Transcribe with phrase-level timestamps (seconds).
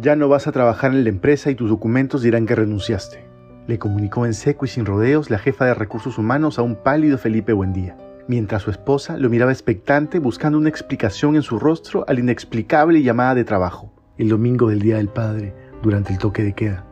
[0.00, 3.28] Ya no vas a trabajar en la empresa y tus documentos dirán que renunciaste.
[3.66, 7.18] Le comunicó en seco y sin rodeos la jefa de recursos humanos a un pálido
[7.18, 12.14] Felipe Buendía, mientras su esposa lo miraba expectante buscando una explicación en su rostro a
[12.14, 16.54] la inexplicable llamada de trabajo, el domingo del Día del Padre, durante el toque de
[16.54, 16.86] queda.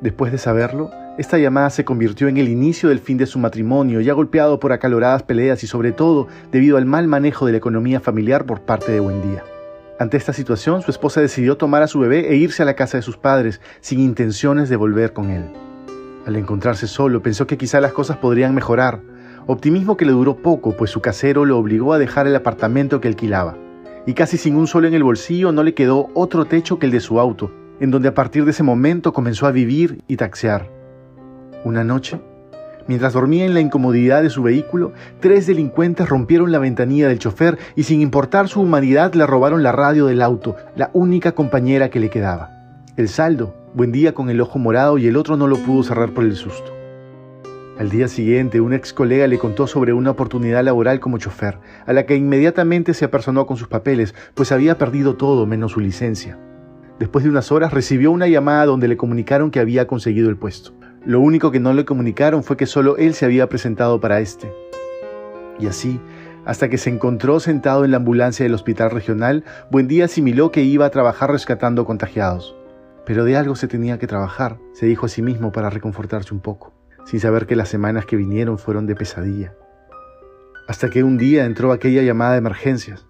[0.00, 4.00] Después de saberlo, esta llamada se convirtió en el inicio del fin de su matrimonio,
[4.00, 7.98] ya golpeado por acaloradas peleas y sobre todo debido al mal manejo de la economía
[7.98, 9.42] familiar por parte de Buendía.
[9.96, 12.96] Ante esta situación, su esposa decidió tomar a su bebé e irse a la casa
[12.96, 15.44] de sus padres, sin intenciones de volver con él.
[16.26, 19.00] Al encontrarse solo, pensó que quizá las cosas podrían mejorar,
[19.46, 23.06] optimismo que le duró poco, pues su casero lo obligó a dejar el apartamento que
[23.06, 23.56] alquilaba.
[24.04, 26.92] Y casi sin un sol en el bolsillo no le quedó otro techo que el
[26.92, 30.68] de su auto, en donde a partir de ese momento comenzó a vivir y taxear.
[31.64, 32.20] Una noche,
[32.86, 37.58] mientras dormía en la incomodidad de su vehículo, tres delincuentes rompieron la ventanilla del chofer
[37.76, 42.00] y sin importar su humanidad le robaron la radio del auto, la única compañera que
[42.00, 42.50] le quedaba.
[42.96, 46.10] El saldo, buen día con el ojo morado y el otro no lo pudo cerrar
[46.10, 46.72] por el susto.
[47.76, 51.92] Al día siguiente, un ex colega le contó sobre una oportunidad laboral como chofer, a
[51.92, 56.38] la que inmediatamente se apersonó con sus papeles, pues había perdido todo menos su licencia.
[57.00, 60.72] Después de unas horas recibió una llamada donde le comunicaron que había conseguido el puesto.
[61.06, 64.50] Lo único que no le comunicaron fue que solo él se había presentado para este.
[65.58, 66.00] Y así,
[66.46, 70.86] hasta que se encontró sentado en la ambulancia del hospital regional, Buendía asimiló que iba
[70.86, 72.56] a trabajar rescatando contagiados.
[73.04, 76.40] Pero de algo se tenía que trabajar, se dijo a sí mismo para reconfortarse un
[76.40, 76.72] poco,
[77.04, 79.54] sin saber que las semanas que vinieron fueron de pesadilla.
[80.68, 83.06] Hasta que un día entró aquella llamada de emergencias.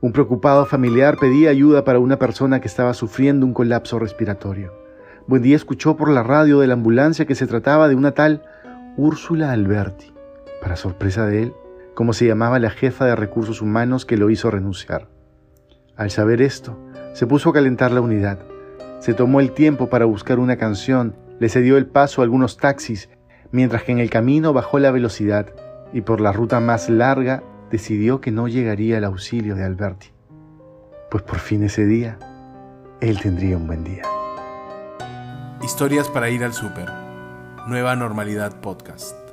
[0.00, 4.87] Un preocupado familiar pedía ayuda para una persona que estaba sufriendo un colapso respiratorio.
[5.28, 8.42] Buen día escuchó por la radio de la ambulancia que se trataba de una tal
[8.96, 10.12] Úrsula Alberti.
[10.60, 11.52] Para sorpresa de él,
[11.94, 15.08] como se llamaba la jefa de recursos humanos que lo hizo renunciar.
[15.96, 16.76] Al saber esto,
[17.12, 18.40] se puso a calentar la unidad
[18.98, 23.08] se tomó el tiempo para buscar una canción, le cedió el paso a algunos taxis,
[23.52, 25.46] mientras que en el camino bajó la velocidad
[25.92, 30.08] y por la ruta más larga decidió que no llegaría el auxilio de Alberti.
[31.10, 32.18] Pues por fin ese día,
[33.00, 34.02] él tendría un buen día.
[35.68, 36.90] Historias para ir al súper.
[37.66, 39.27] Nueva Normalidad Podcast.